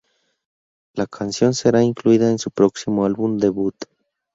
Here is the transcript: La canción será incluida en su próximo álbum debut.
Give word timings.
La 0.95 1.05
canción 1.05 1.53
será 1.53 1.83
incluida 1.83 2.31
en 2.31 2.39
su 2.39 2.49
próximo 2.49 3.05
álbum 3.05 3.37
debut. 3.37 3.75